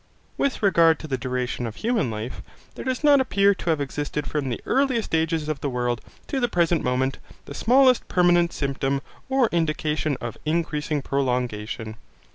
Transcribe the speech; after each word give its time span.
With 0.35 0.63
regard 0.63 0.97
to 0.97 1.07
the 1.07 1.15
duration 1.15 1.67
of 1.67 1.75
human 1.75 2.09
life, 2.09 2.41
there 2.73 2.83
does 2.83 3.03
not 3.03 3.21
appear 3.21 3.53
to 3.53 3.69
have 3.69 3.79
existed 3.79 4.25
from 4.25 4.49
the 4.49 4.59
earliest 4.65 5.13
ages 5.13 5.47
of 5.47 5.61
the 5.61 5.69
world 5.69 6.01
to 6.25 6.39
the 6.39 6.47
present 6.49 6.83
moment 6.83 7.19
the 7.45 7.53
smallest 7.53 8.07
permanent 8.07 8.51
symptom 8.51 9.03
or 9.29 9.47
indication 9.51 10.17
of 10.19 10.39
increasing 10.43 11.03
prolongation. 11.03 11.97